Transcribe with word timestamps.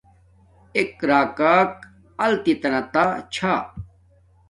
ایک 0.77 0.91
راکاک 1.09 1.71
التت 2.23 2.61
تا 2.61 2.67
نا 3.03 3.09
چھا 3.33 3.53